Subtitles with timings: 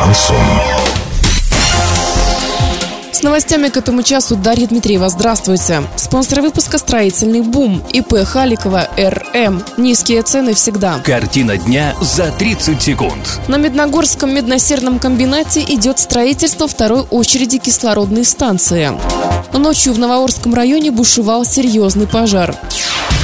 [0.00, 0.36] Шансон.
[3.12, 5.10] С новостями к этому часу Дарья Дмитриева.
[5.10, 5.82] Здравствуйте.
[5.96, 9.62] Спонсор выпуска «Строительный бум» ИП Халикова РМ.
[9.76, 11.00] Низкие цены всегда.
[11.04, 13.40] Картина дня за 30 секунд.
[13.46, 18.92] На Медногорском медносерном комбинате идет строительство второй очереди кислородной станции.
[19.52, 22.56] Ночью в Новоорском районе бушевал серьезный пожар.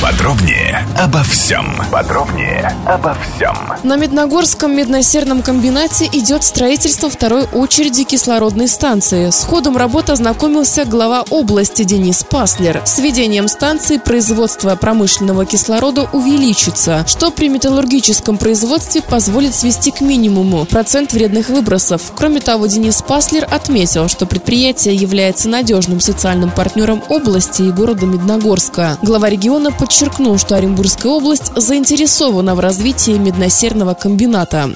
[0.00, 1.76] Подробнее обо всем.
[1.90, 3.56] Подробнее обо всем.
[3.82, 9.30] На Медногорском медносерном комбинате идет строительство второй очереди кислородной станции.
[9.30, 12.82] С ходом работы ознакомился глава области Денис Паслер.
[12.84, 20.64] С введением станции производство промышленного кислорода увеличится, что при металлургическом производстве позволит свести к минимуму
[20.64, 22.12] процент вредных выбросов.
[22.14, 28.98] Кроме того, Денис Паслер отметил, что предприятие является надежным социальным партнером области и города Медногорска.
[29.02, 34.70] Глава региона подчеркнул, что Оренбургская область заинтересована в развитии медносерного комбината.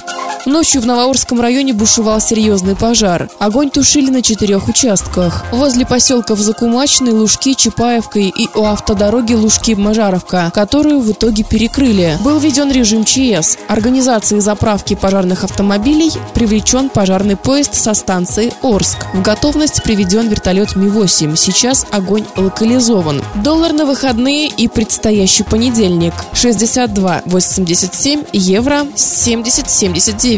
[0.49, 3.29] Ночью в Новоорском районе бушевал серьезный пожар.
[3.39, 5.45] Огонь тушили на четырех участках.
[5.53, 12.17] Возле поселков Закумачный, Лужки, Чапаевка и у автодороги Лужки-Мажаровка, которую в итоге перекрыли.
[12.25, 13.59] Был введен режим ЧС.
[13.69, 19.05] Организации заправки пожарных автомобилей привлечен пожарный поезд со станции Орск.
[19.12, 21.37] В готовность приведен вертолет Ми-8.
[21.37, 23.23] Сейчас огонь локализован.
[23.45, 26.15] Доллар на выходные и предстоящий понедельник.
[26.33, 30.38] 62,87 евро 70,79.